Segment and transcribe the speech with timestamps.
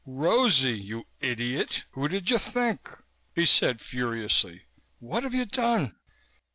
[0.03, 2.89] "Rosie, you idiot, who did you think?"
[3.35, 4.63] he said furiously.
[4.97, 5.95] "What have you done?"